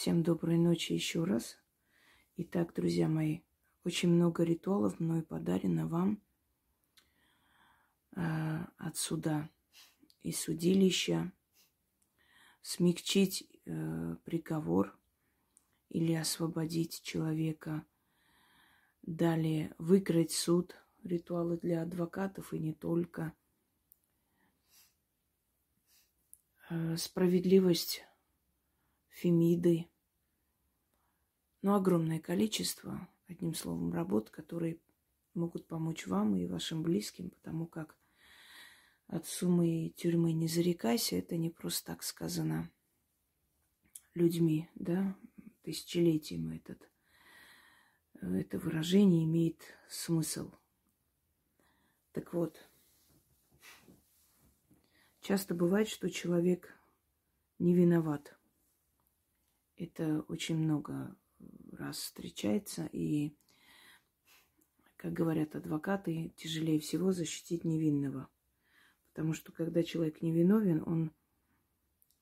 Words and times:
Всем 0.00 0.22
доброй 0.22 0.56
ночи 0.56 0.94
еще 0.94 1.24
раз. 1.24 1.58
Итак, 2.38 2.72
друзья 2.72 3.06
мои, 3.06 3.40
очень 3.84 4.08
много 4.08 4.44
ритуалов 4.44 4.98
мной 4.98 5.22
подарено 5.22 5.86
вам 5.86 6.22
э, 8.16 8.64
от 8.78 8.96
суда 8.96 9.50
и 10.22 10.32
судилища. 10.32 11.30
Смягчить 12.62 13.46
э, 13.66 14.16
приговор 14.24 14.98
или 15.90 16.14
освободить 16.14 17.02
человека. 17.02 17.84
Далее 19.02 19.74
выиграть 19.76 20.32
суд, 20.32 20.74
ритуалы 21.04 21.58
для 21.58 21.82
адвокатов 21.82 22.54
и 22.54 22.58
не 22.58 22.72
только. 22.72 23.34
Э, 26.70 26.96
справедливость 26.96 28.02
Фемиды. 29.20 29.86
Ну, 31.60 31.74
огромное 31.74 32.20
количество, 32.20 33.06
одним 33.26 33.52
словом, 33.52 33.92
работ, 33.92 34.30
которые 34.30 34.80
могут 35.34 35.66
помочь 35.66 36.06
вам 36.06 36.36
и 36.36 36.46
вашим 36.46 36.82
близким, 36.82 37.28
потому 37.28 37.66
как 37.66 37.98
от 39.08 39.26
суммы 39.26 39.92
тюрьмы 39.94 40.32
не 40.32 40.48
зарекайся, 40.48 41.16
это 41.16 41.36
не 41.36 41.50
просто 41.50 41.92
так 41.92 42.02
сказано 42.02 42.70
людьми, 44.14 44.70
да, 44.74 45.14
тысячелетием 45.64 46.52
этот, 46.52 46.90
это 48.14 48.58
выражение 48.58 49.24
имеет 49.24 49.60
смысл. 49.90 50.50
Так 52.12 52.32
вот, 52.32 52.70
часто 55.20 55.54
бывает, 55.54 55.88
что 55.88 56.08
человек 56.08 56.74
не 57.58 57.74
виноват– 57.74 58.34
это 59.80 60.20
очень 60.28 60.58
много 60.58 61.16
раз 61.72 61.96
встречается, 61.98 62.88
и, 62.92 63.34
как 64.96 65.12
говорят 65.12 65.56
адвокаты, 65.56 66.34
тяжелее 66.36 66.78
всего 66.78 67.12
защитить 67.12 67.64
невинного. 67.64 68.28
Потому 69.08 69.32
что 69.32 69.52
когда 69.52 69.82
человек 69.82 70.20
невиновен, 70.20 70.82
он 70.86 71.12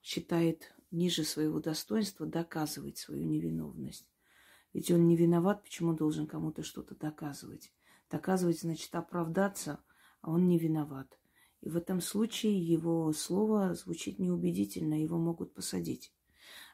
считает 0.03 0.73
ниже 0.91 1.25
своего 1.25 1.61
достоинства 1.61 2.27
доказывать 2.27 2.99
свою 2.99 3.25
невиновность. 3.25 4.09
Ведь 4.73 4.91
он 4.91 5.07
не 5.07 5.17
виноват, 5.17 5.65
почему 5.65 5.95
должен 5.95 6.27
кому-то 6.27 6.63
что-то 6.63 6.95
доказывать? 6.95 7.73
Доказывать 8.09 8.61
значит 8.61 8.95
оправдаться, 8.95 9.83
а 10.21 10.31
он 10.31 10.47
не 10.47 10.59
виноват. 10.59 11.19
И 11.61 11.69
в 11.69 11.77
этом 11.77 12.01
случае 12.01 12.59
его 12.59 13.13
слово 13.13 13.75
звучит 13.75 14.21
неубедительно, 14.21 15.03
его 15.03 15.19
могут 15.19 15.55
посадить. 15.55 16.13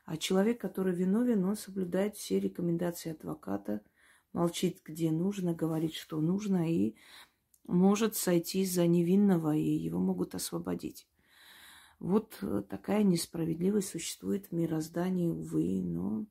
А 0.05 0.16
человек, 0.16 0.60
который 0.60 0.94
виновен, 0.94 1.44
он 1.44 1.56
соблюдает 1.56 2.16
все 2.16 2.38
рекомендации 2.38 3.12
адвоката, 3.12 3.80
молчит, 4.33 4.80
где 4.84 5.10
нужно, 5.10 5.55
говорит, 5.55 5.94
что 5.94 6.20
нужно, 6.20 6.70
и 6.70 6.94
может 7.66 8.14
сойти 8.14 8.66
за 8.66 8.86
невинного, 8.86 9.56
и 9.56 9.62
его 9.62 9.98
могут 9.98 10.34
освободить. 10.34 11.08
Вот 11.98 12.36
э, 12.42 12.62
такая 12.69 13.02
несправедливость 13.02 13.88
существует 13.88 14.47
в 14.47 14.52
мироздании, 14.52 15.28
увы, 15.28 15.82
но 15.82 16.27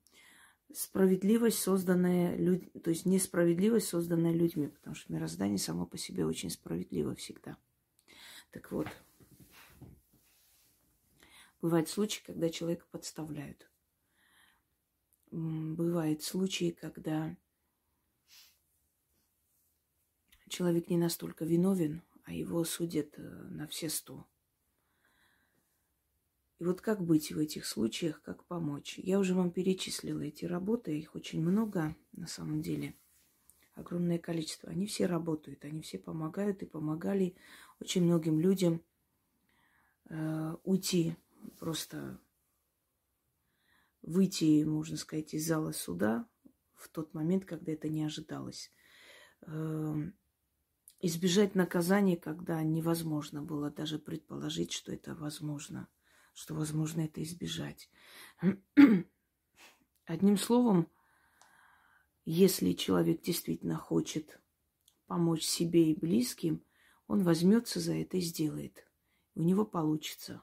справедливость, 0.72 1.58
созданная 1.58 2.36
людьми, 2.36 2.70
то 2.82 2.90
есть 2.90 3.06
несправедливость, 3.06 3.88
созданная 3.88 4.32
людьми, 4.32 4.68
потому 4.68 4.94
что 4.94 5.12
мироздание 5.12 5.58
само 5.58 5.86
по 5.86 5.98
себе 5.98 6.26
очень 6.26 6.50
справедливо 6.50 7.14
всегда. 7.16 7.56
Так 8.52 8.70
вот, 8.70 8.86
Бывают 11.64 11.88
случаи, 11.88 12.22
когда 12.26 12.50
человека 12.50 12.84
подставляют. 12.90 13.70
Бывают 15.30 16.22
случаи, 16.22 16.76
когда 16.78 17.34
человек 20.50 20.90
не 20.90 20.98
настолько 20.98 21.46
виновен, 21.46 22.02
а 22.24 22.34
его 22.34 22.64
судят 22.64 23.18
э, 23.18 23.22
на 23.22 23.66
все 23.66 23.88
сто. 23.88 24.26
И 26.58 26.64
вот 26.64 26.82
как 26.82 27.02
быть 27.02 27.32
в 27.32 27.38
этих 27.38 27.64
случаях, 27.64 28.20
как 28.20 28.44
помочь? 28.44 28.98
Я 28.98 29.18
уже 29.18 29.32
вам 29.32 29.50
перечислила 29.50 30.20
эти 30.20 30.44
работы, 30.44 30.98
их 30.98 31.14
очень 31.14 31.40
много 31.40 31.96
на 32.12 32.26
самом 32.26 32.60
деле, 32.60 32.94
огромное 33.74 34.18
количество. 34.18 34.68
Они 34.68 34.84
все 34.84 35.06
работают, 35.06 35.64
они 35.64 35.80
все 35.80 35.98
помогают 35.98 36.62
и 36.62 36.66
помогали 36.66 37.34
очень 37.80 38.04
многим 38.04 38.38
людям 38.38 38.84
э, 40.10 40.56
уйти 40.64 41.16
просто 41.58 42.20
выйти, 44.02 44.64
можно 44.64 44.96
сказать, 44.96 45.34
из 45.34 45.46
зала 45.46 45.72
суда 45.72 46.28
в 46.74 46.88
тот 46.88 47.14
момент, 47.14 47.44
когда 47.44 47.72
это 47.72 47.88
не 47.88 48.04
ожидалось. 48.04 48.70
Эм, 49.42 50.14
избежать 51.00 51.54
наказания, 51.54 52.16
когда 52.16 52.62
невозможно 52.62 53.42
было 53.42 53.70
даже 53.70 53.98
предположить, 53.98 54.72
что 54.72 54.92
это 54.92 55.14
возможно, 55.14 55.88
что 56.32 56.54
возможно 56.54 57.02
это 57.02 57.22
избежать. 57.22 57.90
Одним 60.04 60.36
словом, 60.36 60.88
если 62.24 62.72
человек 62.72 63.22
действительно 63.22 63.76
хочет 63.76 64.40
помочь 65.06 65.44
себе 65.44 65.90
и 65.90 65.98
близким, 65.98 66.64
он 67.06 67.22
возьмется 67.22 67.80
за 67.80 67.94
это 67.94 68.16
и 68.16 68.20
сделает. 68.20 68.86
У 69.34 69.42
него 69.42 69.64
получится. 69.64 70.42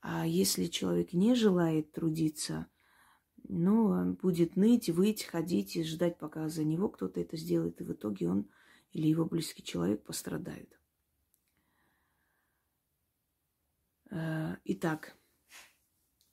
А 0.00 0.26
если 0.26 0.66
человек 0.66 1.12
не 1.12 1.34
желает 1.34 1.92
трудиться, 1.92 2.66
ну, 3.48 4.12
будет 4.14 4.56
ныть, 4.56 4.90
выть, 4.90 5.24
ходить 5.24 5.76
и 5.76 5.82
ждать, 5.82 6.18
пока 6.18 6.48
за 6.48 6.64
него 6.64 6.88
кто-то 6.88 7.20
это 7.20 7.36
сделает, 7.36 7.80
и 7.80 7.84
в 7.84 7.92
итоге 7.92 8.28
он 8.28 8.48
или 8.92 9.08
его 9.08 9.24
близкий 9.24 9.62
человек 9.62 10.04
пострадают. 10.04 10.78
Э, 14.10 14.56
итак, 14.64 15.16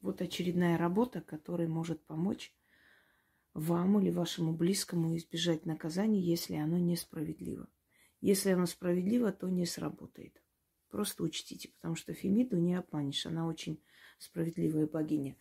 вот 0.01 0.21
очередная 0.21 0.77
работа, 0.77 1.21
которая 1.21 1.67
может 1.67 2.05
помочь 2.05 2.53
вам 3.53 3.99
или 3.99 4.11
вашему 4.11 4.53
близкому 4.53 5.15
избежать 5.15 5.65
наказания, 5.65 6.21
если 6.21 6.55
оно 6.55 6.77
несправедливо. 6.77 7.67
Если 8.21 8.49
оно 8.49 8.65
справедливо, 8.65 9.31
то 9.31 9.49
не 9.49 9.65
сработает. 9.65 10.41
Просто 10.95 11.23
учтите, 11.23 11.67
потому 11.67 11.97
что 11.97 12.13
Фемиду 12.13 12.55
не 12.55 12.75
обманешь. 12.75 13.25
Она 13.25 13.47
очень 13.47 13.81
справедливая 14.17 14.87
богиня. 14.87 15.35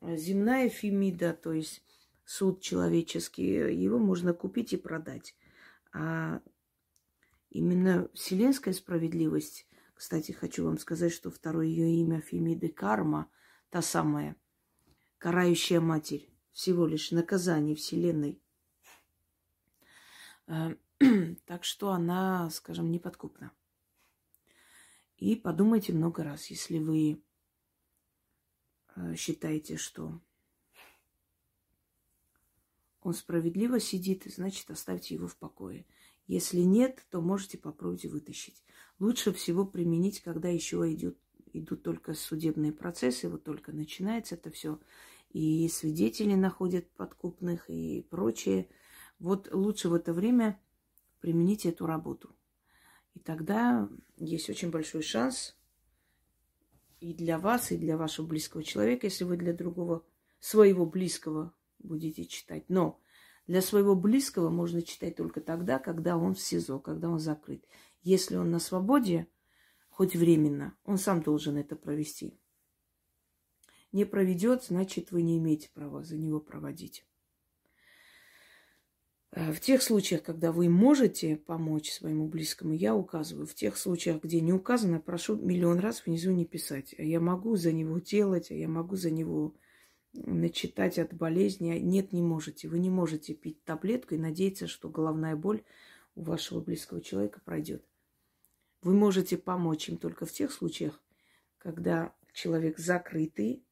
Земная 0.00 0.68
Фемида, 0.68 1.32
то 1.32 1.52
есть 1.52 1.82
суд 2.24 2.60
человеческий, 2.60 3.74
его 3.74 3.98
можно 3.98 4.32
купить 4.32 4.72
и 4.74 4.76
продать. 4.76 5.34
А 5.92 6.40
именно 7.50 8.08
вселенская 8.14 8.72
справедливость, 8.72 9.66
кстати, 9.92 10.30
хочу 10.30 10.64
вам 10.64 10.78
сказать, 10.78 11.12
что 11.12 11.32
второе 11.32 11.66
ее 11.66 11.92
имя 11.96 12.20
Фемиды 12.20 12.68
Карма, 12.68 13.28
та 13.70 13.82
самая, 13.82 14.36
карающая 15.18 15.80
матерь, 15.80 16.30
всего 16.52 16.86
лишь 16.86 17.10
наказание 17.10 17.74
Вселенной. 17.74 18.40
Э, 20.46 20.76
так 21.44 21.64
что 21.64 21.90
она, 21.90 22.48
скажем, 22.50 22.92
неподкупна. 22.92 23.50
И 25.18 25.34
подумайте 25.34 25.92
много 25.92 26.24
раз, 26.24 26.46
если 26.48 26.78
вы 26.78 27.22
э, 28.94 29.14
считаете, 29.14 29.76
что 29.76 30.20
он 33.00 33.14
справедливо 33.14 33.80
сидит, 33.80 34.24
значит, 34.26 34.70
оставьте 34.70 35.14
его 35.14 35.26
в 35.26 35.36
покое. 35.36 35.86
Если 36.26 36.60
нет, 36.60 37.06
то 37.10 37.20
можете 37.20 37.56
попробовать 37.56 38.04
вытащить. 38.04 38.62
Лучше 38.98 39.32
всего 39.32 39.64
применить, 39.64 40.20
когда 40.20 40.48
еще 40.48 40.92
идет, 40.92 41.16
идут 41.52 41.82
только 41.82 42.14
судебные 42.14 42.72
процессы, 42.72 43.28
вот 43.28 43.44
только 43.44 43.72
начинается 43.72 44.34
это 44.34 44.50
все, 44.50 44.80
и 45.30 45.68
свидетели 45.68 46.34
находят 46.34 46.90
подкупных 46.90 47.70
и 47.70 48.02
прочее. 48.10 48.68
Вот 49.18 49.48
лучше 49.52 49.88
в 49.88 49.94
это 49.94 50.12
время 50.12 50.60
применить 51.20 51.64
эту 51.64 51.86
работу. 51.86 52.34
И 53.14 53.20
тогда 53.20 53.88
есть 54.16 54.48
очень 54.48 54.70
большой 54.70 55.02
шанс 55.02 55.56
и 57.00 57.12
для 57.12 57.38
вас, 57.38 57.72
и 57.72 57.76
для 57.76 57.96
вашего 57.96 58.26
близкого 58.26 58.62
человека, 58.64 59.06
если 59.06 59.24
вы 59.24 59.36
для 59.36 59.52
другого, 59.52 60.04
своего 60.40 60.86
близкого 60.86 61.54
будете 61.78 62.24
читать. 62.24 62.64
Но 62.68 63.00
для 63.46 63.62
своего 63.62 63.94
близкого 63.94 64.50
можно 64.50 64.82
читать 64.82 65.16
только 65.16 65.40
тогда, 65.40 65.78
когда 65.78 66.16
он 66.16 66.34
в 66.34 66.40
СИЗО, 66.40 66.78
когда 66.80 67.08
он 67.08 67.18
закрыт. 67.18 67.64
Если 68.02 68.36
он 68.36 68.50
на 68.50 68.58
свободе, 68.58 69.28
хоть 69.88 70.16
временно, 70.16 70.76
он 70.84 70.98
сам 70.98 71.22
должен 71.22 71.56
это 71.56 71.76
провести. 71.76 72.38
Не 73.92 74.04
проведет, 74.04 74.64
значит, 74.64 75.10
вы 75.10 75.22
не 75.22 75.38
имеете 75.38 75.70
права 75.72 76.02
за 76.02 76.16
него 76.16 76.40
проводить. 76.40 77.06
Э, 79.36 79.52
в 79.52 79.60
тех 79.60 79.82
случаях, 79.82 80.22
когда 80.22 80.50
вы 80.50 80.68
можете 80.68 81.36
помочь 81.36 81.92
своему 81.92 82.26
близкому, 82.26 82.72
я 82.72 82.96
указываю. 82.96 83.46
В 83.46 83.54
тех 83.54 83.76
случаях, 83.76 84.22
где 84.22 84.40
не 84.40 84.52
указано, 84.52 84.98
прошу 84.98 85.36
миллион 85.36 85.78
раз 85.78 86.04
внизу 86.04 86.32
не 86.32 86.46
писать. 86.46 86.94
А 86.98 87.02
я 87.02 87.20
могу 87.20 87.54
за 87.56 87.72
него 87.72 87.98
делать, 87.98 88.50
а 88.50 88.54
я 88.54 88.66
могу 88.66 88.96
за 88.96 89.10
него 89.10 89.54
начитать 90.14 90.98
от 90.98 91.12
болезни. 91.12 91.78
Нет, 91.78 92.12
не 92.12 92.22
можете. 92.22 92.68
Вы 92.68 92.78
не 92.78 92.88
можете 92.88 93.34
пить 93.34 93.62
таблетку 93.64 94.14
и 94.14 94.18
надеяться, 94.18 94.66
что 94.66 94.88
головная 94.88 95.36
боль 95.36 95.62
у 96.14 96.22
вашего 96.22 96.60
близкого 96.60 97.02
человека 97.02 97.40
пройдет. 97.44 97.84
Вы 98.80 98.94
можете 98.94 99.36
помочь 99.36 99.90
им 99.90 99.98
только 99.98 100.24
в 100.24 100.32
тех 100.32 100.50
случаях, 100.50 101.02
когда 101.58 102.14
человек 102.32 102.78
закрытый, 102.78 103.62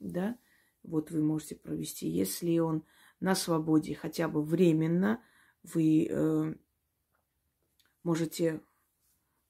да, 0.00 0.36
вот 0.82 1.10
вы 1.10 1.22
можете 1.22 1.54
провести. 1.54 2.08
Если 2.08 2.58
он 2.58 2.84
на 3.22 3.36
свободе 3.36 3.94
хотя 3.94 4.28
бы 4.28 4.42
временно, 4.42 5.22
вы 5.62 6.08
э, 6.10 6.54
можете, 8.02 8.60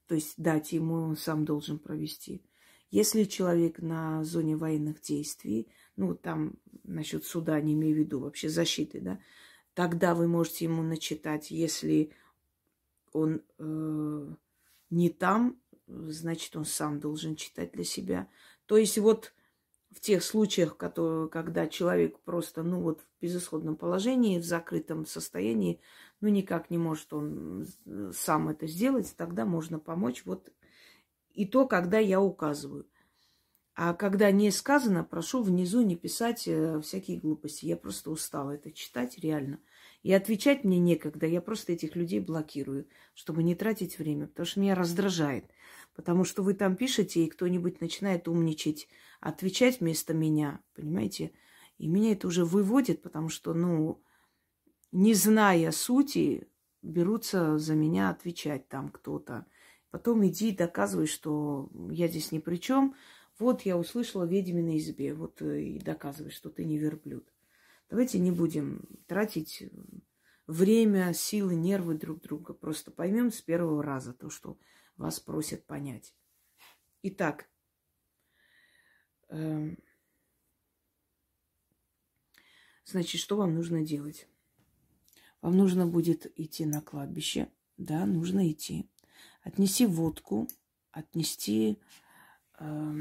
то 0.06 0.14
есть 0.14 0.34
дать 0.36 0.72
ему, 0.72 0.96
он 0.96 1.16
сам 1.16 1.46
должен 1.46 1.78
провести. 1.78 2.44
Если 2.90 3.24
человек 3.24 3.78
на 3.78 4.22
зоне 4.24 4.56
военных 4.56 5.00
действий, 5.00 5.72
ну 5.96 6.14
там 6.14 6.58
насчет 6.84 7.24
суда 7.24 7.58
не 7.62 7.72
имею 7.72 7.96
в 7.96 7.98
виду, 8.00 8.20
вообще 8.20 8.50
защиты, 8.50 9.00
да, 9.00 9.19
тогда 9.72 10.14
вы 10.14 10.28
можете 10.28 10.66
ему 10.66 10.82
начитать, 10.82 11.50
если 11.50 12.12
он 13.12 13.42
э, 13.58 14.34
не 14.90 15.08
там, 15.08 15.58
значит, 15.86 16.54
он 16.56 16.66
сам 16.66 17.00
должен 17.00 17.36
читать 17.36 17.72
для 17.72 17.84
себя. 17.84 18.28
То 18.66 18.76
есть 18.76 18.98
вот 18.98 19.32
в 19.94 20.00
тех 20.00 20.23
случаях, 20.23 20.77
которые, 20.77 21.29
когда 21.29 21.67
человек 21.67 22.19
просто, 22.21 22.62
ну 22.62 22.81
вот 22.81 23.00
в 23.00 23.23
безысходном 23.23 23.77
положении, 23.77 24.39
в 24.39 24.44
закрытом 24.44 25.06
состоянии, 25.06 25.81
ну 26.21 26.29
никак 26.29 26.71
не 26.71 26.79
может 26.79 27.12
он 27.12 27.67
сам 28.12 28.49
это 28.49 28.67
сделать, 28.67 29.15
тогда 29.17 29.44
можно 29.44 29.79
помочь. 29.79 30.23
Вот 30.25 30.50
и 31.33 31.47
то, 31.47 31.67
когда 31.67 31.99
я 31.99 32.21
указываю. 32.21 32.87
А 33.75 33.94
когда 33.94 34.31
не 34.31 34.50
сказано, 34.50 35.03
прошу 35.03 35.43
внизу 35.43 35.81
не 35.81 35.97
писать 35.97 36.47
э, 36.47 36.81
всякие 36.83 37.19
глупости. 37.19 37.65
Я 37.65 37.79
просто 37.79 38.11
устала 38.11 38.50
это 38.50 38.71
читать, 38.71 39.19
реально. 39.19 39.61
И 40.03 40.12
отвечать 40.12 40.62
мне 40.62 40.79
некогда. 40.79 41.27
Я 41.27 41.41
просто 41.41 41.73
этих 41.73 41.97
людей 41.97 42.21
блокирую, 42.21 42.87
чтобы 43.15 43.43
не 43.43 43.55
тратить 43.55 43.99
время, 43.99 44.27
потому 44.27 44.44
что 44.44 44.61
меня 44.61 44.75
раздражает. 44.75 45.47
Потому 45.94 46.25
что 46.25 46.43
вы 46.43 46.55
там 46.55 46.77
пишете, 46.77 47.25
и 47.25 47.29
кто-нибудь 47.29 47.81
начинает 47.81 48.29
умничать, 48.29 48.89
отвечать 49.21 49.81
вместо 49.81 50.15
меня, 50.15 50.61
понимаете? 50.75 51.33
И 51.79 51.87
меня 51.87 52.12
это 52.12 52.29
уже 52.29 52.44
выводит, 52.44 53.03
потому 53.03 53.29
что, 53.29 53.55
ну, 53.55 54.03
не 54.91 55.15
зная 55.15 55.71
сути, 55.71 56.49
берутся 56.83 57.59
за 57.59 57.75
меня 57.75 58.11
отвечать 58.11 58.69
там 58.69 58.91
кто-то. 58.91 59.47
Потом 59.91 60.27
иди 60.27 60.50
и 60.50 60.56
доказывай, 60.56 61.06
что 61.06 61.71
я 61.91 62.09
здесь 62.09 62.33
ни 62.33 62.39
при 62.39 62.56
чем. 62.56 62.94
Вот 63.39 63.62
я 63.62 63.77
услышала 63.77 64.25
ведьминой 64.25 64.79
избе. 64.79 65.15
Вот 65.15 65.43
э, 65.43 65.62
и 65.62 65.79
доказывай, 65.79 66.31
что 66.31 66.49
ты 66.50 66.65
не 66.65 66.79
верблюд. 66.79 67.31
Давайте 67.91 68.19
не 68.19 68.31
будем 68.31 68.89
тратить 69.06 69.71
время, 70.47 71.12
силы, 71.12 71.55
нервы 71.55 71.94
друг 71.94 72.23
друга. 72.23 72.55
Просто 72.55 72.91
поймем 72.91 73.31
с 73.31 73.43
первого 73.43 73.83
раза 73.83 74.12
то, 74.12 74.31
что 74.31 74.56
вас 74.97 75.21
просят 75.21 75.67
понять. 75.67 76.15
Итак, 77.03 77.49
э, 79.29 79.77
значит, 82.85 83.21
что 83.21 83.37
вам 83.37 83.55
нужно 83.55 83.85
делать? 83.85 84.29
Вам 85.41 85.56
нужно 85.56 85.87
будет 85.87 86.33
идти 86.39 86.65
на 86.67 86.81
кладбище. 86.81 87.50
Да, 87.77 88.06
нужно 88.06 88.50
идти 88.50 88.89
отнести 89.43 89.87
водку, 89.87 90.49
отнести 90.91 91.79
э, 92.59 92.93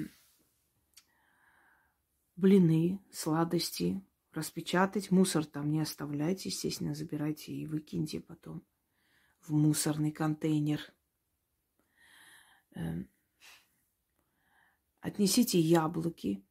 блины, 2.36 3.00
сладости, 3.12 4.04
распечатать. 4.34 5.12
Мусор 5.12 5.46
там 5.46 5.70
не 5.70 5.80
оставляйте, 5.80 6.50
естественно, 6.50 6.96
забирайте 6.96 7.54
и 7.54 7.66
выкиньте 7.66 8.20
потом 8.20 8.64
в 9.42 9.54
мусорный 9.54 10.12
контейнер. 10.12 10.82
Э, 12.76 13.04
отнесите 15.00 15.60
яблоки. 15.60 16.44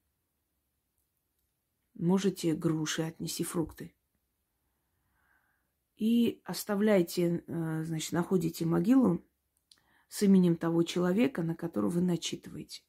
Можете 1.95 2.55
груши 2.55 3.03
отнести, 3.03 3.45
фрукты. 3.45 3.95
И 5.97 6.41
оставляйте, 6.45 7.45
э, 7.47 7.85
значит, 7.85 8.13
находите 8.13 8.65
могилу 8.65 9.23
с 10.09 10.23
именем 10.23 10.57
того 10.57 10.83
человека, 10.83 11.43
на 11.43 11.55
которого 11.55 11.91
вы 11.91 12.01
начитываете. 12.01 12.83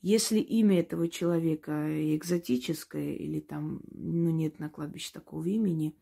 Если 0.00 0.38
имя 0.38 0.80
этого 0.80 1.08
человека 1.08 2.16
экзотическое 2.16 3.14
или 3.14 3.40
там, 3.40 3.80
ну, 3.90 4.30
нет 4.30 4.58
на 4.58 4.68
кладбище 4.68 5.12
такого 5.12 5.46
имени, 5.46 5.96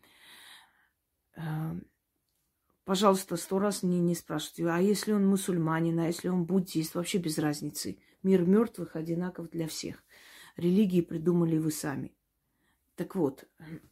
э, 1.36 1.80
пожалуйста, 2.86 3.36
сто 3.36 3.58
раз 3.58 3.82
не, 3.82 4.00
не 4.00 4.14
спрашивайте, 4.14 4.66
а 4.68 4.80
если 4.80 5.12
он 5.12 5.26
мусульманин, 5.26 5.98
а 5.98 6.06
если 6.06 6.28
он 6.28 6.44
буддист, 6.44 6.94
вообще 6.94 7.18
без 7.18 7.36
разницы. 7.36 7.98
Мир 8.22 8.46
мертвых 8.46 8.96
одинаков 8.96 9.50
для 9.50 9.68
всех. 9.68 10.02
Религии 10.56 11.02
придумали 11.02 11.58
вы 11.58 11.70
сами. 11.70 12.16
Так 12.94 13.14
вот, 13.14 13.44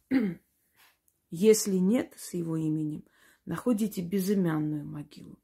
если 1.29 1.75
нет 1.75 2.13
с 2.17 2.33
его 2.33 2.57
именем, 2.57 3.05
находите 3.45 4.01
безымянную 4.01 4.85
могилу. 4.85 5.37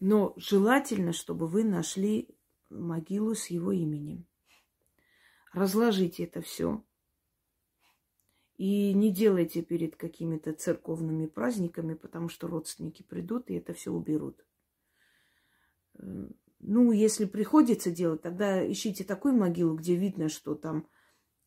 Но 0.00 0.32
желательно, 0.36 1.12
чтобы 1.12 1.48
вы 1.48 1.64
нашли 1.64 2.34
могилу 2.70 3.34
с 3.34 3.48
его 3.48 3.72
именем. 3.72 4.26
Разложите 5.52 6.24
это 6.24 6.40
все. 6.40 6.84
И 8.58 8.92
не 8.92 9.12
делайте 9.12 9.62
перед 9.62 9.94
какими-то 9.94 10.52
церковными 10.52 11.26
праздниками, 11.26 11.94
потому 11.94 12.28
что 12.28 12.48
родственники 12.48 13.04
придут 13.04 13.50
и 13.50 13.54
это 13.54 13.72
все 13.72 13.92
уберут. 13.92 14.44
Э, 15.94 16.28
ну, 16.58 16.90
если 16.90 17.24
приходится 17.24 17.92
делать, 17.92 18.20
тогда 18.20 18.68
ищите 18.70 19.04
такую 19.04 19.34
могилу, 19.34 19.76
где 19.76 19.94
видно, 19.94 20.28
что 20.28 20.56
там 20.56 20.88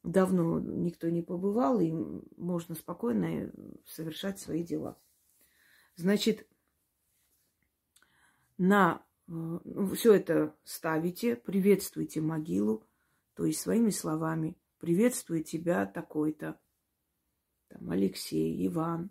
давно 0.04 0.62
никто 0.62 1.10
не 1.10 1.22
побывал, 1.22 1.82
и 1.82 1.92
можно 2.38 2.76
спокойно 2.76 3.52
совершать 3.86 4.40
свои 4.40 4.64
дела. 4.64 4.98
Значит, 5.98 6.48
на 8.58 9.06
э, 9.28 9.32
ну, 9.32 9.94
все 9.96 10.14
это 10.14 10.56
ставите, 10.64 11.36
приветствуйте 11.36 12.22
могилу, 12.22 12.86
то 13.36 13.44
есть 13.44 13.60
своими 13.60 13.90
словами. 13.90 14.58
Приветствую 14.80 15.44
тебя 15.44 15.86
такой-то, 15.86 16.58
там, 17.72 17.90
Алексей, 17.90 18.68
Иван. 18.68 19.10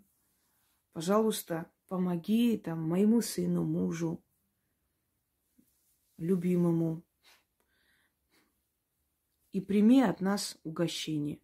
Пожалуйста, 0.93 1.71
помоги 1.87 2.57
там 2.57 2.87
моему 2.87 3.21
сыну, 3.21 3.63
мужу, 3.63 4.23
любимому. 6.17 7.03
И 9.51 9.59
прими 9.59 10.01
от 10.01 10.21
нас 10.21 10.57
угощение. 10.63 11.41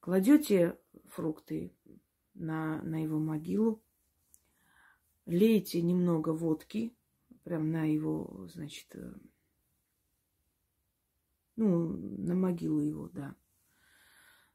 Кладете 0.00 0.78
фрукты 1.06 1.74
на, 2.34 2.82
на 2.82 3.02
его 3.02 3.18
могилу, 3.18 3.82
лейте 5.26 5.80
немного 5.82 6.30
водки, 6.30 6.94
прям 7.44 7.70
на 7.70 7.84
его, 7.84 8.46
значит, 8.52 8.94
э, 8.94 9.14
ну, 11.56 11.88
на 11.88 12.34
могилу 12.34 12.80
его, 12.80 13.08
да, 13.08 13.34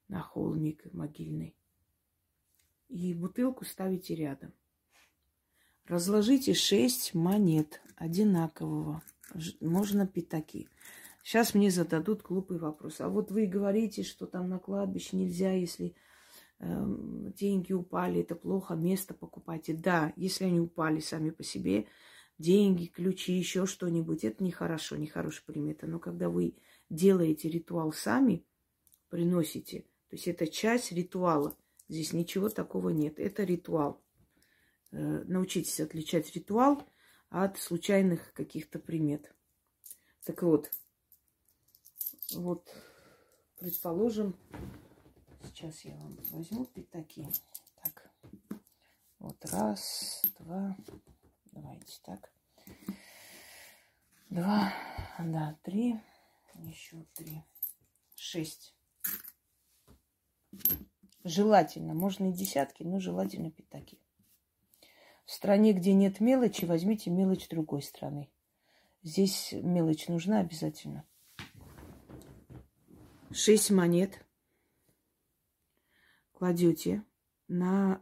на 0.07 0.21
холмик 0.21 0.91
могильный. 0.93 1.55
И 2.93 3.15
бутылку 3.15 3.65
ставите 3.65 4.13
рядом. 4.13 4.53
Разложите 5.87 6.53
шесть 6.53 7.15
монет 7.15 7.81
одинакового. 7.95 9.01
Можно 9.59 10.05
пятаки. 10.05 10.69
Сейчас 11.23 11.55
мне 11.55 11.71
зададут 11.71 12.21
глупый 12.21 12.59
вопрос. 12.59 13.01
А 13.01 13.09
вот 13.09 13.31
вы 13.31 13.47
говорите, 13.47 14.03
что 14.03 14.27
там 14.27 14.47
на 14.47 14.59
кладбище 14.59 15.17
нельзя, 15.17 15.53
если 15.53 15.95
э, 16.59 16.85
деньги 17.35 17.73
упали, 17.73 18.21
это 18.21 18.35
плохо, 18.35 18.75
место 18.75 19.15
покупайте. 19.15 19.73
Да, 19.73 20.13
если 20.15 20.43
они 20.43 20.59
упали 20.59 20.99
сами 20.99 21.31
по 21.31 21.41
себе, 21.43 21.87
деньги, 22.37 22.85
ключи, 22.85 23.33
еще 23.33 23.65
что-нибудь, 23.65 24.23
это 24.23 24.43
нехорошо, 24.43 24.97
нехорошая 24.97 25.45
примета. 25.47 25.87
Но 25.87 25.97
когда 25.97 26.29
вы 26.29 26.57
делаете 26.91 27.49
ритуал 27.49 27.91
сами, 27.91 28.45
приносите, 29.09 29.81
то 30.09 30.15
есть 30.15 30.27
это 30.27 30.45
часть 30.45 30.91
ритуала. 30.91 31.57
Здесь 31.93 32.11
ничего 32.11 32.49
такого 32.49 32.89
нет. 32.89 33.19
Это 33.19 33.43
ритуал. 33.43 34.01
Э, 34.91 34.97
научитесь 35.27 35.79
отличать 35.79 36.33
ритуал 36.33 36.81
от 37.29 37.59
случайных 37.59 38.33
каких-то 38.33 38.79
примет. 38.79 39.31
Так 40.25 40.41
вот, 40.41 40.71
вот, 42.31 42.67
предположим, 43.59 44.35
сейчас 45.43 45.85
я 45.85 45.95
вам 45.97 46.17
возьму 46.31 46.65
пятаки. 46.65 47.27
Так, 47.83 48.11
вот 49.19 49.45
раз, 49.45 50.23
два, 50.39 50.75
Давайте 51.51 51.99
так. 52.01 52.33
Два, 54.31 54.73
да, 55.19 55.59
три, 55.61 56.01
еще 56.55 57.05
три, 57.13 57.43
шесть. 58.15 58.73
Желательно. 61.23 61.93
Можно 61.93 62.29
и 62.29 62.33
десятки, 62.33 62.83
но 62.83 62.99
желательно 62.99 63.49
пятаки. 63.49 63.97
В 65.25 65.31
стране, 65.31 65.71
где 65.71 65.93
нет 65.93 66.19
мелочи, 66.19 66.65
возьмите 66.65 67.09
мелочь 67.09 67.47
другой 67.47 67.81
страны. 67.81 68.29
Здесь 69.03 69.53
мелочь 69.53 70.07
нужна 70.07 70.39
обязательно. 70.39 71.05
Шесть 73.31 73.71
монет 73.71 74.23
кладете 76.33 77.03
на, 77.47 78.01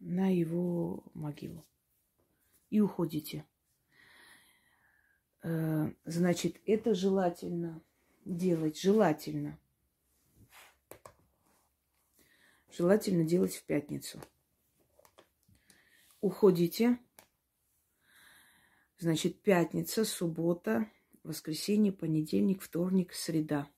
на 0.00 0.34
его 0.34 1.04
могилу 1.14 1.64
и 2.70 2.80
уходите. 2.80 3.46
Э, 5.42 5.92
значит, 6.04 6.60
это 6.66 6.94
желательно 6.94 7.82
делать, 8.24 8.80
желательно. 8.80 9.58
Желательно 12.76 13.24
делать 13.24 13.56
в 13.56 13.64
пятницу. 13.64 14.20
Уходите. 16.20 16.98
Значит, 18.98 19.40
пятница, 19.40 20.04
суббота, 20.04 20.90
воскресенье, 21.22 21.90
понедельник, 21.90 22.60
вторник, 22.60 23.14
среда. 23.14 23.70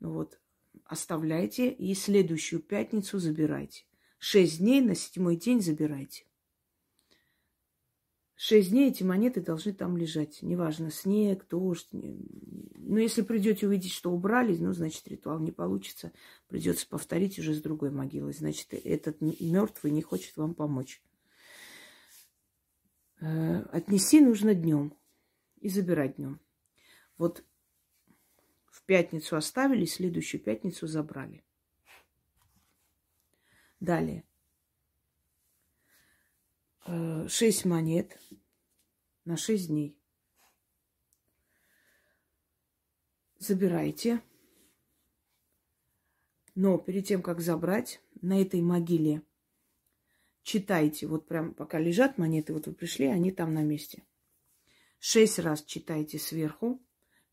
Ну 0.00 0.12
вот, 0.12 0.38
оставляйте 0.84 1.70
и 1.70 1.94
следующую 1.94 2.60
пятницу 2.60 3.18
забирайте. 3.18 3.86
Шесть 4.18 4.58
дней 4.58 4.82
на 4.82 4.94
седьмой 4.94 5.36
день 5.36 5.62
забирайте. 5.62 6.26
Шесть 8.36 8.70
дней 8.70 8.90
эти 8.90 9.04
монеты 9.04 9.40
должны 9.40 9.72
там 9.72 9.96
лежать. 9.96 10.42
Неважно, 10.42 10.90
снег, 10.90 11.46
дождь. 11.48 11.88
Но 11.92 12.98
если 12.98 13.22
придете 13.22 13.66
увидеть, 13.66 13.92
что 13.92 14.10
убрали, 14.10 14.56
ну, 14.56 14.72
значит, 14.72 15.06
ритуал 15.06 15.38
не 15.38 15.52
получится. 15.52 16.12
Придется 16.48 16.88
повторить 16.88 17.38
уже 17.38 17.54
с 17.54 17.62
другой 17.62 17.90
могилой. 17.90 18.32
Значит, 18.32 18.74
этот 18.74 19.20
мертвый 19.20 19.92
не 19.92 20.02
хочет 20.02 20.36
вам 20.36 20.54
помочь. 20.54 21.00
Э, 23.20 23.62
отнести 23.70 24.20
нужно 24.20 24.54
днем 24.54 24.94
и 25.60 25.68
забирать 25.68 26.16
днем. 26.16 26.40
Вот 27.16 27.44
в 28.66 28.82
пятницу 28.82 29.36
оставили, 29.36 29.84
следующую 29.84 30.42
пятницу 30.42 30.88
забрали. 30.88 31.44
Далее. 33.78 34.24
Э, 36.86 37.26
шесть 37.28 37.64
монет 37.64 38.18
на 39.24 39.36
шесть 39.36 39.68
дней. 39.68 39.96
Забирайте. 43.38 44.20
Но 46.54 46.78
перед 46.78 47.06
тем, 47.06 47.22
как 47.22 47.40
забрать, 47.40 48.00
на 48.20 48.40
этой 48.40 48.60
могиле 48.60 49.22
читайте. 50.42 51.06
Вот 51.06 51.26
прям 51.26 51.54
пока 51.54 51.78
лежат 51.78 52.18
монеты, 52.18 52.52
вот 52.52 52.66
вы 52.66 52.74
пришли, 52.74 53.06
они 53.06 53.32
там 53.32 53.54
на 53.54 53.62
месте. 53.62 54.02
Шесть 54.98 55.38
раз 55.38 55.62
читайте 55.64 56.18
сверху. 56.18 56.80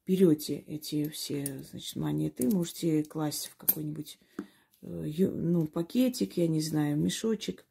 Берете 0.08 0.58
эти 0.60 1.10
все, 1.10 1.62
значит, 1.64 1.96
монеты, 1.96 2.50
можете 2.50 3.04
класть 3.04 3.48
в 3.48 3.56
какой-нибудь, 3.58 4.18
э, 4.82 5.28
ну, 5.28 5.68
пакетик, 5.68 6.38
я 6.38 6.48
не 6.48 6.60
знаю, 6.62 6.98
мешочек. 6.98 7.66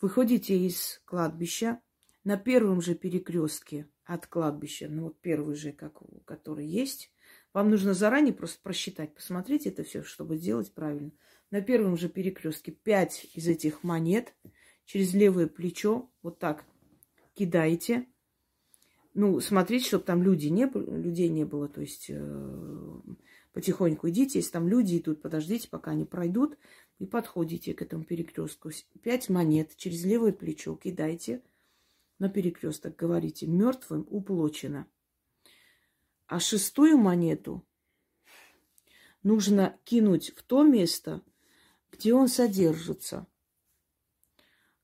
Выходите 0.00 0.58
из 0.58 1.00
кладбища 1.04 1.80
на 2.24 2.36
первом 2.36 2.82
же 2.82 2.94
перекрестке 2.94 3.88
от 4.04 4.26
кладбища, 4.26 4.88
ну 4.88 5.04
вот 5.04 5.20
первый 5.20 5.56
же, 5.56 5.72
как, 5.72 5.98
который 6.24 6.66
есть. 6.66 7.10
Вам 7.52 7.70
нужно 7.70 7.94
заранее 7.94 8.34
просто 8.34 8.60
просчитать, 8.62 9.14
посмотреть 9.14 9.66
это 9.66 9.82
все, 9.82 10.02
чтобы 10.02 10.36
сделать 10.36 10.72
правильно. 10.74 11.12
На 11.50 11.62
первом 11.62 11.96
же 11.96 12.08
перекрестке 12.08 12.72
пять 12.72 13.26
из 13.32 13.48
этих 13.48 13.82
монет 13.82 14.34
через 14.84 15.14
левое 15.14 15.46
плечо 15.46 16.10
вот 16.22 16.38
так 16.38 16.64
кидаете. 17.34 18.06
Ну, 19.14 19.40
смотрите, 19.40 19.86
чтобы 19.86 20.04
там 20.04 20.22
люди 20.22 20.48
не 20.48 20.66
людей 20.66 21.30
не 21.30 21.44
было, 21.44 21.68
то 21.68 21.80
есть 21.80 22.06
э, 22.10 23.00
потихоньку 23.52 24.10
идите. 24.10 24.40
Если 24.40 24.50
там 24.50 24.68
люди 24.68 24.98
идут, 24.98 25.22
подождите, 25.22 25.68
пока 25.70 25.92
они 25.92 26.04
пройдут 26.04 26.58
и 26.98 27.06
подходите 27.06 27.74
к 27.74 27.82
этому 27.82 28.04
перекрестку. 28.04 28.70
Пять 29.02 29.28
монет 29.28 29.76
через 29.76 30.04
левое 30.04 30.32
плечо 30.32 30.76
кидайте 30.76 31.42
на 32.18 32.28
перекресток. 32.28 32.96
Говорите, 32.96 33.46
мертвым 33.46 34.06
уплочено. 34.10 34.86
А 36.26 36.40
шестую 36.40 36.98
монету 36.98 37.64
нужно 39.22 39.78
кинуть 39.84 40.30
в 40.30 40.42
то 40.42 40.62
место, 40.64 41.22
где 41.92 42.14
он 42.14 42.28
содержится. 42.28 43.26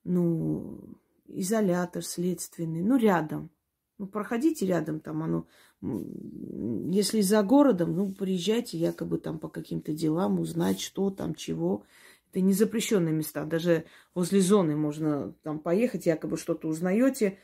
Ну, 0.04 0.99
изолятор 1.26 2.04
следственный, 2.04 2.83
ну, 2.83 2.97
рядом. 2.97 3.50
Ну, 3.99 4.07
проходите 4.07 4.66
рядом, 4.66 5.00
там 5.00 5.23
оно, 5.23 5.47
если 5.83 7.21
за 7.23 7.43
городом, 7.43 7.97
ну, 7.97 8.12
приезжайте 8.12 8.79
якобы 8.79 9.19
там 9.19 9.39
по 9.39 9.49
каким-то 9.49 9.93
делам, 9.93 10.39
узнать, 10.39 10.81
что 10.81 11.11
там, 11.11 11.35
чего. 11.35 11.85
Это 12.31 12.41
не 12.41 12.53
запрещенные 12.53 13.12
места. 13.12 13.45
Даже 13.45 13.85
возле 14.15 14.41
зоны 14.41 14.77
можно 14.77 15.35
там 15.43 15.59
поехать, 15.59 16.07
якобы 16.07 16.37
что-то 16.37 16.69
узнаете, 16.69 17.39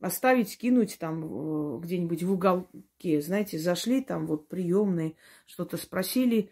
оставить, 0.00 0.58
кинуть 0.58 0.98
там 0.98 1.24
э, 1.24 1.80
где-нибудь 1.80 2.22
в 2.24 2.32
уголке. 2.32 3.22
Знаете, 3.22 3.58
зашли 3.58 4.02
там 4.02 4.26
вот 4.26 4.48
приемные, 4.48 5.14
что-то 5.46 5.76
спросили, 5.76 6.50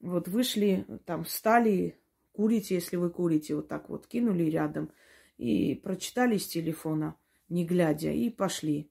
вот 0.00 0.28
вышли, 0.28 0.86
там 1.04 1.24
встали, 1.24 1.98
курите, 2.32 2.76
если 2.76 2.96
вы 2.96 3.10
курите, 3.10 3.56
вот 3.56 3.66
так 3.68 3.90
вот 3.90 4.06
кинули 4.06 4.44
рядом 4.44 4.90
и 5.36 5.74
прочитали 5.74 6.38
с 6.38 6.46
телефона, 6.46 7.16
не 7.48 7.66
глядя, 7.66 8.12
и 8.12 8.30
пошли. 8.30 8.88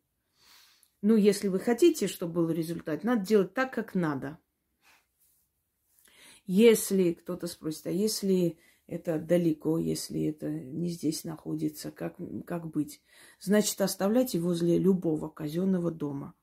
Ну, 1.01 1.15
если 1.15 1.47
вы 1.47 1.59
хотите, 1.59 2.07
чтобы 2.07 2.33
был 2.33 2.49
результат, 2.49 3.03
надо 3.03 3.25
делать 3.25 3.53
так, 3.53 3.73
как 3.73 3.95
надо. 3.95 4.39
Если 6.47 7.13
кто-то 7.13 7.47
спросит, 7.47 7.87
а 7.87 7.91
если 7.91 8.57
это 8.87 9.17
далеко, 9.19 9.79
если 9.79 10.25
это 10.25 10.49
не 10.49 10.89
здесь 10.89 11.23
находится, 11.23 11.91
как, 11.91 12.17
как 12.45 12.67
быть? 12.67 13.01
Значит, 13.39 13.81
оставляйте 13.81 14.39
возле 14.39 14.77
любого 14.77 15.27
казенного 15.29 15.91
дома. 15.91 16.35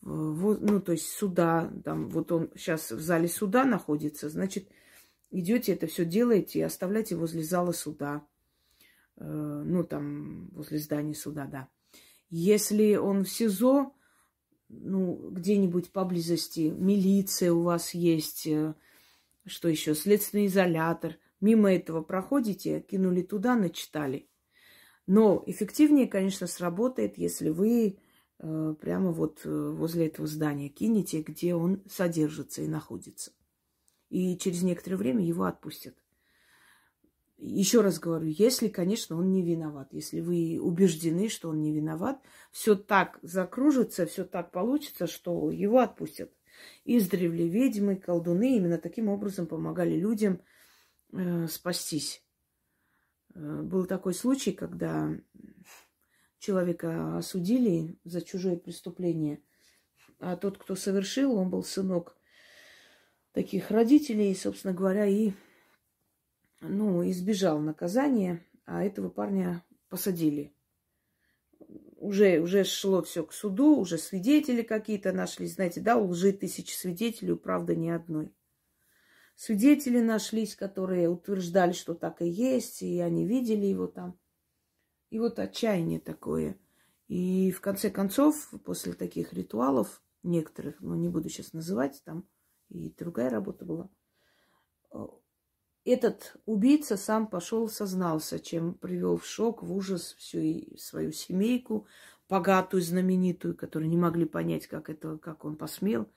Вот, 0.00 0.60
ну, 0.60 0.80
то 0.80 0.92
есть 0.92 1.08
суда, 1.08 1.72
там, 1.84 2.08
вот 2.08 2.30
он 2.30 2.52
сейчас 2.54 2.92
в 2.92 3.00
зале 3.00 3.26
суда 3.26 3.64
находится, 3.64 4.28
значит, 4.28 4.68
идете 5.30 5.72
это 5.72 5.88
все 5.88 6.04
делаете 6.04 6.60
и 6.60 6.62
оставляйте 6.62 7.16
возле 7.16 7.42
зала 7.42 7.72
суда. 7.72 8.24
Э, 9.16 9.24
ну, 9.24 9.82
там, 9.82 10.48
возле 10.50 10.78
здания 10.78 11.14
суда, 11.14 11.46
да. 11.46 11.68
Если 12.28 12.96
он 12.96 13.24
в 13.24 13.30
СИЗО, 13.30 13.92
ну, 14.68 15.30
где-нибудь 15.30 15.92
поблизости, 15.92 16.72
милиция 16.76 17.52
у 17.52 17.62
вас 17.62 17.94
есть, 17.94 18.46
э, 18.46 18.74
что 19.44 19.68
еще, 19.68 19.94
следственный 19.94 20.46
изолятор. 20.46 21.16
Мимо 21.40 21.72
этого 21.72 22.02
проходите, 22.02 22.80
кинули 22.80 23.22
туда, 23.22 23.54
начитали. 23.54 24.28
Но 25.06 25.42
эффективнее, 25.46 26.08
конечно, 26.08 26.46
сработает, 26.48 27.16
если 27.16 27.50
вы 27.50 27.98
э, 28.38 28.74
прямо 28.80 29.12
вот 29.12 29.42
э, 29.44 29.48
возле 29.48 30.06
этого 30.06 30.26
здания 30.26 30.68
кинете, 30.68 31.22
где 31.22 31.54
он 31.54 31.82
содержится 31.88 32.62
и 32.62 32.68
находится. 32.68 33.32
И 34.08 34.36
через 34.36 34.62
некоторое 34.62 34.96
время 34.96 35.24
его 35.24 35.44
отпустят. 35.44 35.96
Еще 37.38 37.82
раз 37.82 37.98
говорю, 37.98 38.28
если, 38.28 38.68
конечно, 38.68 39.16
он 39.16 39.30
не 39.30 39.42
виноват, 39.42 39.92
если 39.92 40.20
вы 40.20 40.58
убеждены, 40.58 41.28
что 41.28 41.50
он 41.50 41.60
не 41.60 41.70
виноват, 41.70 42.18
все 42.50 42.74
так 42.74 43.18
закружится, 43.20 44.06
все 44.06 44.24
так 44.24 44.52
получится, 44.52 45.06
что 45.06 45.50
его 45.50 45.80
отпустят. 45.80 46.32
Издревле 46.86 47.46
ведьмы, 47.46 47.96
колдуны 47.96 48.56
именно 48.56 48.78
таким 48.78 49.08
образом 49.08 49.46
помогали 49.46 49.96
людям 49.96 50.40
э, 51.12 51.46
спастись. 51.48 52.24
Э, 53.34 53.60
был 53.62 53.84
такой 53.84 54.14
случай, 54.14 54.52
когда 54.52 55.10
человека 56.38 57.18
осудили 57.18 57.98
за 58.04 58.22
чужое 58.22 58.56
преступление, 58.56 59.42
а 60.20 60.36
тот, 60.36 60.56
кто 60.56 60.74
совершил, 60.74 61.36
он 61.36 61.50
был 61.50 61.62
сынок 61.62 62.16
таких 63.32 63.70
родителей, 63.70 64.34
собственно 64.34 64.72
говоря, 64.72 65.04
и 65.04 65.32
ну, 66.60 67.08
избежал 67.08 67.58
наказания, 67.58 68.44
а 68.64 68.82
этого 68.82 69.08
парня 69.08 69.64
посадили 69.88 70.56
уже, 72.06 72.40
уже 72.40 72.64
шло 72.64 73.02
все 73.02 73.24
к 73.24 73.32
суду, 73.32 73.76
уже 73.76 73.98
свидетели 73.98 74.62
какие-то 74.62 75.12
нашлись. 75.12 75.54
Знаете, 75.54 75.80
да, 75.80 75.96
у 75.96 76.08
лжи 76.08 76.32
тысячи 76.32 76.74
свидетелей, 76.74 77.32
у 77.32 77.36
правды 77.36 77.76
ни 77.76 77.88
одной. 77.90 78.32
Свидетели 79.34 80.00
нашлись, 80.00 80.54
которые 80.54 81.10
утверждали, 81.10 81.72
что 81.72 81.94
так 81.94 82.22
и 82.22 82.28
есть, 82.28 82.82
и 82.82 83.00
они 83.00 83.26
видели 83.26 83.66
его 83.66 83.86
там. 83.86 84.18
И 85.10 85.18
вот 85.18 85.38
отчаяние 85.38 86.00
такое. 86.00 86.58
И 87.08 87.50
в 87.52 87.60
конце 87.60 87.90
концов, 87.90 88.50
после 88.64 88.94
таких 88.94 89.32
ритуалов, 89.32 90.02
некоторых, 90.22 90.80
но 90.80 90.96
не 90.96 91.08
буду 91.08 91.28
сейчас 91.28 91.52
называть, 91.52 92.02
там 92.04 92.26
и 92.68 92.90
другая 92.90 93.30
работа 93.30 93.64
была, 93.64 93.90
этот 95.86 96.36
убийца 96.46 96.96
сам 96.96 97.28
пошел, 97.28 97.68
сознался, 97.68 98.40
чем 98.40 98.74
привел 98.74 99.16
в 99.16 99.24
шок, 99.24 99.62
в 99.62 99.72
ужас 99.72 100.16
всю 100.18 100.76
свою 100.76 101.12
семейку, 101.12 101.86
богатую, 102.28 102.82
знаменитую, 102.82 103.56
которые 103.56 103.88
не 103.88 103.96
могли 103.96 104.24
понять, 104.24 104.66
как 104.66 104.90
это, 104.90 105.16
как 105.18 105.44
он 105.44 105.56
посмел. 105.56 106.10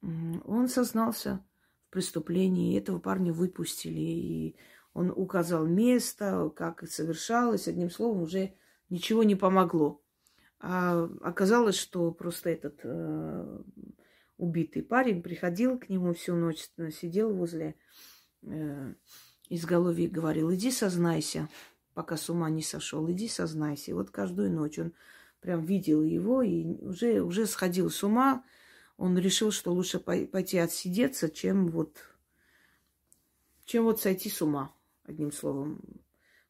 Он 0.00 0.68
сознался 0.68 1.44
в 1.88 1.92
преступлении, 1.92 2.72
и 2.72 2.78
этого 2.78 3.00
парня 3.00 3.32
выпустили, 3.32 3.98
и 3.98 4.56
он 4.94 5.10
указал 5.10 5.66
место, 5.66 6.50
как 6.54 6.88
совершалось. 6.88 7.66
Одним 7.66 7.90
словом, 7.90 8.22
уже 8.22 8.54
ничего 8.90 9.24
не 9.24 9.34
помогло. 9.34 10.00
А 10.60 11.08
оказалось, 11.20 11.76
что 11.76 12.12
просто 12.12 12.50
этот 12.50 12.80
э, 12.84 13.58
убитый 14.36 14.82
парень 14.82 15.22
приходил 15.22 15.78
к 15.78 15.88
нему 15.88 16.14
всю 16.14 16.34
ночь, 16.34 16.68
сидел 16.92 17.34
возле 17.34 17.76
э, 18.42 18.94
изголовья 19.48 20.04
и 20.04 20.10
говорил, 20.10 20.52
иди 20.52 20.70
сознайся, 20.70 21.48
пока 21.94 22.16
с 22.16 22.28
ума 22.30 22.50
не 22.50 22.62
сошел, 22.62 23.10
иди 23.10 23.28
сознайся. 23.28 23.90
И 23.90 23.94
вот 23.94 24.10
каждую 24.10 24.52
ночь 24.52 24.78
он 24.78 24.92
прям 25.40 25.64
видел 25.64 26.02
его 26.02 26.42
и 26.42 26.76
уже, 26.80 27.20
уже 27.20 27.46
сходил 27.46 27.90
с 27.90 28.02
ума. 28.02 28.44
Он 28.96 29.16
решил, 29.18 29.50
что 29.50 29.72
лучше 29.72 30.00
пойти 30.00 30.58
отсидеться, 30.58 31.30
чем 31.30 31.68
вот, 31.68 31.96
чем 33.64 33.84
вот 33.84 34.00
сойти 34.00 34.28
с 34.28 34.42
ума, 34.42 34.74
одним 35.04 35.32
словом. 35.32 35.80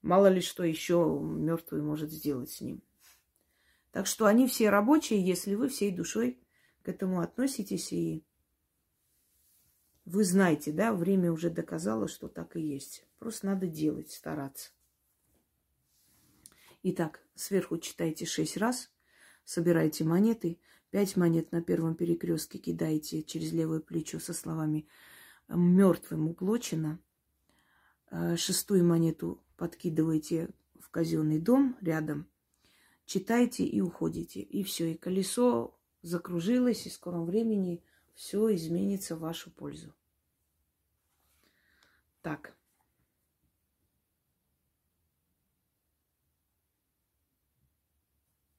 Мало 0.02 0.28
ли 0.28 0.40
что 0.40 0.64
еще 0.64 1.20
мертвый 1.20 1.82
может 1.82 2.10
сделать 2.10 2.50
с 2.50 2.60
ним. 2.60 2.82
Так 3.90 4.06
что 4.06 4.26
они 4.26 4.46
все 4.46 4.70
рабочие, 4.70 5.24
если 5.24 5.54
вы 5.54 5.68
всей 5.68 5.90
душой 5.90 6.38
к 6.82 6.88
этому 6.88 7.20
относитесь 7.20 7.92
и 7.92 8.24
вы 10.10 10.24
знаете, 10.24 10.72
да, 10.72 10.94
время 10.94 11.30
уже 11.30 11.50
доказало, 11.50 12.08
что 12.08 12.28
так 12.28 12.56
и 12.56 12.62
есть. 12.62 13.04
Просто 13.18 13.46
надо 13.46 13.66
делать, 13.66 14.10
стараться. 14.10 14.70
Итак, 16.82 17.20
сверху 17.34 17.76
читайте 17.76 18.24
шесть 18.24 18.56
раз, 18.56 18.90
собирайте 19.44 20.04
монеты, 20.04 20.58
пять 20.90 21.16
монет 21.16 21.52
на 21.52 21.60
первом 21.60 21.94
перекрестке 21.94 22.58
кидаете 22.58 23.22
через 23.22 23.52
левое 23.52 23.80
плечо 23.80 24.18
со 24.18 24.32
словами 24.32 24.88
«мертвым 25.46 26.28
уплочено», 26.28 26.98
э, 28.10 28.36
шестую 28.36 28.86
монету 28.86 29.42
подкидываете 29.58 30.48
в 30.80 30.88
казенный 30.88 31.38
дом 31.38 31.76
рядом, 31.82 32.26
читайте 33.04 33.64
и 33.64 33.82
уходите. 33.82 34.40
И 34.40 34.62
все, 34.62 34.92
и 34.92 34.96
колесо 34.96 35.78
закружилось, 36.00 36.86
и 36.86 36.88
в 36.88 36.94
скором 36.94 37.26
времени 37.26 37.82
все 38.14 38.54
изменится 38.54 39.14
в 39.14 39.20
вашу 39.20 39.50
пользу. 39.50 39.92
Так. 42.28 42.54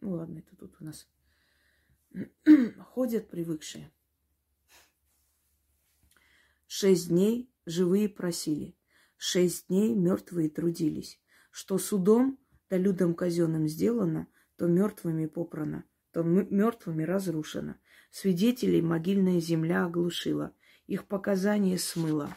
Ну 0.02 0.14
ладно, 0.14 0.40
это 0.40 0.56
тут 0.56 0.76
у 0.80 0.86
нас 0.86 1.08
ходят 2.80 3.30
привыкшие. 3.30 3.92
Шесть 6.66 7.10
дней 7.10 7.54
живые 7.68 8.10
просили, 8.10 8.76
шесть 9.18 9.68
дней 9.68 9.94
мертвые 9.94 10.50
трудились. 10.50 11.22
Что 11.52 11.78
судом 11.78 12.40
да 12.72 12.78
людям 12.78 13.14
казенным 13.14 13.68
сделано, 13.68 14.28
то 14.56 14.66
мертвыми 14.66 15.28
попрано, 15.28 15.84
то 16.12 16.24
мертвыми 16.24 17.04
разрушено. 17.04 17.76
Свидетелей 18.10 18.82
могильная 18.82 19.40
земля 19.40 19.86
оглушила, 19.86 20.56
их 20.88 21.06
показания 21.06 21.78
смыла. 21.78 22.36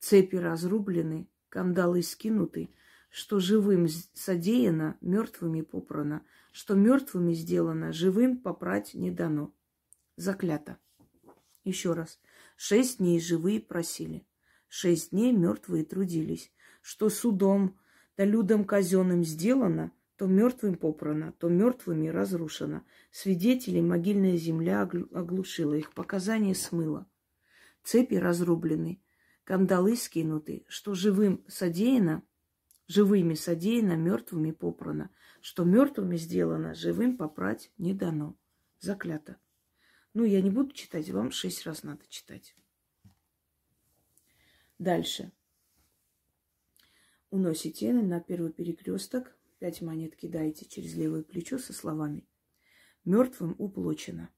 Цепи 0.00 0.36
разрублены, 0.36 1.28
кандалы 1.48 2.02
скинуты, 2.02 2.70
что 3.10 3.40
живым 3.40 3.88
содеяно, 4.14 4.96
мертвыми 5.00 5.62
попрано, 5.62 6.22
что 6.52 6.74
мертвыми 6.74 7.32
сделано, 7.32 7.92
живым 7.92 8.38
попрать 8.38 8.94
не 8.94 9.10
дано. 9.10 9.52
Заклято. 10.16 10.78
Еще 11.64 11.92
раз. 11.92 12.20
Шесть 12.56 12.98
дней 12.98 13.20
живые 13.20 13.60
просили, 13.60 14.26
шесть 14.68 15.10
дней 15.10 15.32
мертвые 15.32 15.84
трудились, 15.84 16.52
что 16.80 17.08
судом 17.08 17.78
да 18.16 18.24
людям 18.24 18.64
казенным 18.64 19.22
сделано, 19.22 19.92
то 20.16 20.26
мертвым 20.26 20.74
попрано, 20.74 21.32
то 21.38 21.48
мертвыми 21.48 22.08
разрушено. 22.08 22.82
Свидетелей 23.12 23.80
могильная 23.80 24.36
земля 24.36 24.82
оглушила, 24.82 25.74
их 25.74 25.92
показания 25.94 26.56
смыла. 26.56 27.06
Цепи 27.84 28.16
разрублены, 28.16 29.00
кандалы 29.48 29.96
скинуты, 29.96 30.66
что 30.68 30.92
живым 30.92 31.42
содеяно, 31.48 32.22
живыми 32.86 33.32
содеяно, 33.32 33.96
мертвыми 33.96 34.50
попрано, 34.50 35.10
что 35.40 35.64
мертвыми 35.64 36.18
сделано, 36.18 36.74
живым 36.74 37.16
попрать 37.16 37.72
не 37.78 37.94
дано. 37.94 38.36
Заклято. 38.78 39.38
Ну, 40.12 40.24
я 40.24 40.42
не 40.42 40.50
буду 40.50 40.74
читать, 40.74 41.08
вам 41.08 41.30
шесть 41.30 41.64
раз 41.64 41.82
надо 41.82 42.06
читать. 42.10 42.54
Дальше. 44.78 45.32
Уносите 47.30 47.94
на 47.94 48.20
первый 48.20 48.52
перекресток, 48.52 49.34
пять 49.60 49.80
монет 49.80 50.14
кидаете 50.14 50.66
через 50.66 50.94
левое 50.94 51.22
плечо 51.22 51.56
со 51.56 51.72
словами 51.72 52.28
«Мертвым 53.06 53.54
уплочено». 53.56 54.28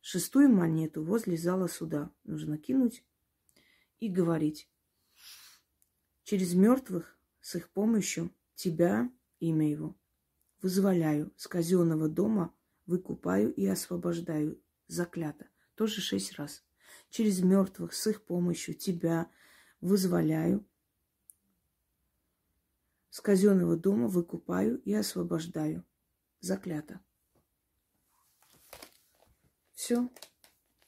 Шестую 0.00 0.48
монету 0.48 1.04
возле 1.04 1.36
зала 1.36 1.68
суда 1.68 2.10
нужно 2.24 2.58
кинуть 2.58 3.04
и 4.00 4.08
говорить 4.08 4.68
«Через 6.24 6.54
мертвых 6.54 7.18
с 7.40 7.54
их 7.54 7.70
помощью 7.70 8.30
тебя, 8.54 9.10
имя 9.40 9.70
его, 9.70 9.96
вызволяю, 10.60 11.32
с 11.36 11.46
казенного 11.46 12.08
дома 12.08 12.54
выкупаю 12.86 13.52
и 13.54 13.66
освобождаю, 13.66 14.60
заклято». 14.86 15.48
Тоже 15.74 16.00
шесть 16.00 16.32
раз. 16.32 16.64
Через 17.08 17.40
мертвых 17.40 17.94
с 17.94 18.06
их 18.08 18.24
помощью 18.24 18.74
тебя 18.74 19.30
вызволяю, 19.80 20.66
с 23.10 23.20
казенного 23.20 23.76
дома 23.76 24.08
выкупаю 24.08 24.80
и 24.82 24.92
освобождаю. 24.92 25.84
Заклято. 26.40 27.00
Все. 29.72 30.08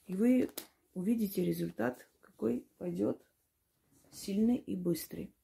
И 0.07 0.15
вы 0.15 0.51
увидите 0.95 1.45
результат, 1.45 2.09
какой 2.41 2.67
пойдет 2.79 3.21
сильный 4.11 4.57
и 4.57 4.75
быстрый. 4.75 5.35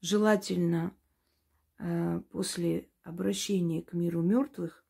Желательно 0.00 0.92
э, 1.78 2.20
после 2.32 2.88
обращения 3.04 3.80
к 3.80 3.92
миру 3.92 4.20
мертвых 4.20 4.84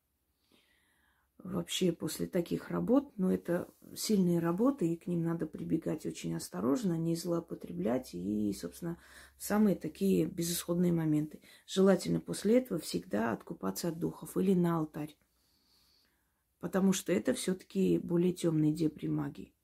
вообще 1.37 1.91
после 1.91 2.25
таких 2.25 2.71
работ, 2.71 3.13
но 3.17 3.31
это 3.31 3.67
сильные 3.95 4.39
работы, 4.39 4.91
и 4.91 4.97
к 4.97 5.05
ним 5.05 5.21
надо 5.21 5.45
прибегать 5.45 6.07
очень 6.07 6.35
осторожно, 6.35 6.97
не 6.97 7.15
злоупотреблять 7.15 8.15
и, 8.15 8.51
собственно, 8.53 8.97
самые 9.37 9.75
такие 9.75 10.25
безысходные 10.25 10.91
моменты. 10.91 11.39
Желательно 11.67 12.19
после 12.19 12.57
этого 12.57 12.79
всегда 12.79 13.31
откупаться 13.31 13.89
от 13.89 13.99
духов 13.99 14.37
или 14.37 14.55
на 14.55 14.79
алтарь, 14.79 15.15
потому 16.59 16.93
что 16.93 17.13
это 17.13 17.35
все-таки 17.35 17.99
более 17.99 18.33
темные 18.33 18.73
дебри 18.73 19.07
магии. 19.07 19.54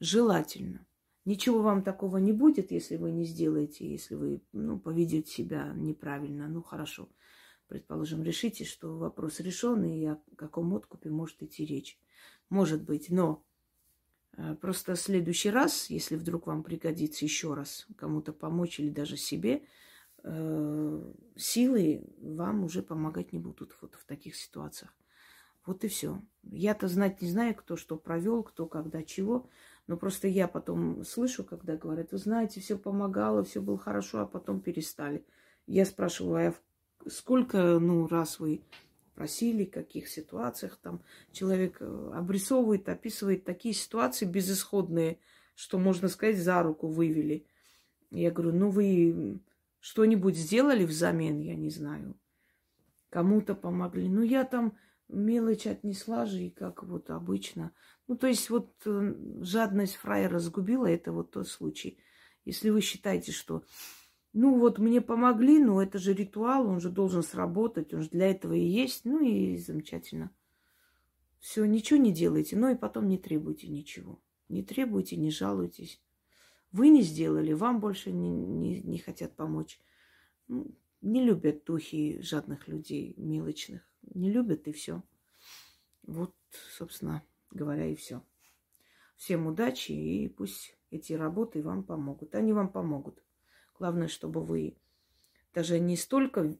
Желательно. 0.00 0.86
Ничего 1.24 1.60
вам 1.62 1.82
такого 1.82 2.16
не 2.18 2.32
будет, 2.32 2.70
если 2.70 2.96
вы 2.96 3.10
не 3.10 3.24
сделаете, 3.24 3.90
если 3.90 4.14
вы 4.14 4.40
ну, 4.52 4.78
поведете 4.78 5.30
себя 5.30 5.72
неправильно. 5.74 6.48
Ну, 6.48 6.62
хорошо 6.62 7.08
предположим, 7.68 8.22
решите, 8.22 8.64
что 8.64 8.96
вопрос 8.96 9.40
решен, 9.40 9.84
и 9.84 10.04
о 10.06 10.18
каком 10.36 10.74
откупе 10.74 11.10
может 11.10 11.42
идти 11.42 11.64
речь. 11.64 12.00
Может 12.48 12.82
быть, 12.82 13.10
но 13.10 13.44
э, 14.36 14.54
просто 14.56 14.94
в 14.94 15.00
следующий 15.00 15.50
раз, 15.50 15.90
если 15.90 16.16
вдруг 16.16 16.46
вам 16.46 16.64
пригодится 16.64 17.24
еще 17.24 17.54
раз 17.54 17.86
кому-то 17.96 18.32
помочь 18.32 18.80
или 18.80 18.88
даже 18.88 19.16
себе, 19.16 19.62
э, 20.24 21.12
силы 21.36 22.04
вам 22.18 22.64
уже 22.64 22.82
помогать 22.82 23.32
не 23.32 23.38
будут 23.38 23.76
вот 23.80 23.94
в 23.94 24.04
таких 24.06 24.34
ситуациях. 24.34 24.94
Вот 25.68 25.84
и 25.84 25.88
все. 25.88 26.18
Я-то 26.44 26.88
знать 26.88 27.20
не 27.20 27.28
знаю, 27.28 27.54
кто 27.54 27.76
что 27.76 27.98
провел, 27.98 28.42
кто 28.42 28.64
когда 28.64 29.02
чего. 29.02 29.50
Но 29.86 29.98
просто 29.98 30.26
я 30.26 30.48
потом 30.48 31.04
слышу, 31.04 31.44
когда 31.44 31.76
говорят, 31.76 32.10
вы 32.12 32.16
знаете, 32.16 32.62
все 32.62 32.78
помогало, 32.78 33.44
все 33.44 33.60
было 33.60 33.76
хорошо, 33.76 34.20
а 34.20 34.26
потом 34.26 34.62
перестали. 34.62 35.26
Я 35.66 35.84
спрашиваю, 35.84 36.54
а 37.04 37.10
сколько, 37.10 37.78
ну, 37.78 38.06
раз 38.06 38.40
вы 38.40 38.62
просили, 39.14 39.66
в 39.66 39.70
каких 39.70 40.08
ситуациях 40.08 40.78
там 40.82 41.02
человек 41.32 41.76
э, 41.80 42.12
обрисовывает, 42.14 42.88
описывает 42.88 43.44
такие 43.44 43.74
ситуации 43.74 44.24
безысходные, 44.24 45.18
что, 45.54 45.78
можно 45.78 46.08
сказать, 46.08 46.38
за 46.38 46.62
руку 46.62 46.88
вывели. 46.88 47.44
Я 48.10 48.30
говорю, 48.30 48.54
ну 48.54 48.70
вы 48.70 49.38
что-нибудь 49.80 50.34
сделали 50.34 50.86
взамен, 50.86 51.40
я 51.40 51.56
не 51.56 51.68
знаю. 51.68 52.14
Кому-то 53.10 53.54
помогли. 53.54 54.08
Ну 54.08 54.22
я 54.22 54.44
там 54.44 54.72
мелочь 55.08 55.66
отнесла 55.66 56.26
же, 56.26 56.44
и 56.44 56.50
как 56.50 56.82
вот 56.82 57.10
обычно. 57.10 57.72
Ну, 58.06 58.16
то 58.16 58.26
есть 58.26 58.50
вот 58.50 58.74
э, 58.84 59.14
жадность 59.40 59.96
фраера 59.96 60.38
сгубила, 60.38 60.86
это 60.86 61.12
вот 61.12 61.30
тот 61.30 61.48
случай. 61.48 61.98
Если 62.44 62.70
вы 62.70 62.80
считаете, 62.80 63.32
что 63.32 63.64
ну 64.32 64.58
вот 64.58 64.78
мне 64.78 65.00
помогли, 65.00 65.58
но 65.58 65.82
это 65.82 65.98
же 65.98 66.12
ритуал, 66.14 66.68
он 66.68 66.80
же 66.80 66.90
должен 66.90 67.22
сработать, 67.22 67.92
он 67.94 68.02
же 68.02 68.10
для 68.10 68.30
этого 68.30 68.52
и 68.52 68.64
есть, 68.64 69.04
ну 69.04 69.20
и 69.20 69.56
замечательно. 69.56 70.30
Все, 71.40 71.64
ничего 71.64 71.98
не 71.98 72.12
делайте, 72.12 72.56
но 72.56 72.68
и 72.70 72.74
потом 72.74 73.08
не 73.08 73.18
требуйте 73.18 73.68
ничего. 73.68 74.20
Не 74.48 74.62
требуйте, 74.62 75.16
не 75.16 75.30
жалуйтесь. 75.30 76.00
Вы 76.72 76.88
не 76.88 77.02
сделали, 77.02 77.52
вам 77.52 77.80
больше 77.80 78.12
не, 78.12 78.30
не, 78.30 78.80
не 78.82 78.98
хотят 78.98 79.34
помочь. 79.36 79.80
Ну, 80.48 80.74
не 81.00 81.24
любят 81.24 81.64
духи 81.64 82.20
жадных 82.20 82.68
людей, 82.68 83.14
мелочных. 83.16 83.82
Не 84.14 84.30
любят 84.30 84.66
и 84.68 84.72
все. 84.72 85.02
Вот, 86.02 86.34
собственно 86.70 87.22
говоря, 87.50 87.86
и 87.86 87.94
все. 87.94 88.22
Всем 89.16 89.46
удачи, 89.46 89.92
и 89.92 90.28
пусть 90.28 90.76
эти 90.90 91.12
работы 91.12 91.62
вам 91.62 91.82
помогут. 91.82 92.34
Они 92.34 92.52
вам 92.52 92.70
помогут. 92.70 93.22
Главное, 93.78 94.08
чтобы 94.08 94.42
вы 94.44 94.76
даже 95.54 95.78
не 95.78 95.96
столько 95.96 96.56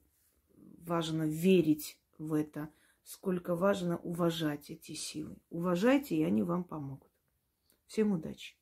важно 0.84 1.24
верить 1.24 1.98
в 2.18 2.34
это, 2.34 2.70
сколько 3.04 3.54
важно 3.54 3.98
уважать 3.98 4.70
эти 4.70 4.92
силы. 4.92 5.36
Уважайте, 5.50 6.16
и 6.16 6.24
они 6.24 6.42
вам 6.42 6.64
помогут. 6.64 7.10
Всем 7.86 8.12
удачи! 8.12 8.57